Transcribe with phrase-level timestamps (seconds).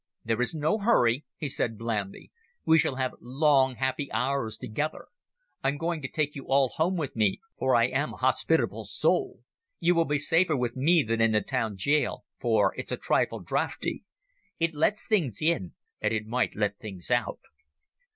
[0.25, 2.31] "There is no hurry," he said blandly.
[2.65, 5.09] "We shall have long happy hours together.
[5.63, 9.41] I'm going to take you all home with me, for I am a hospitable soul.
[9.79, 13.41] You will be safer with me than in the town gaol, for it's a trifle
[13.41, 14.03] draughty.
[14.57, 17.41] It lets things in, and it might let things out."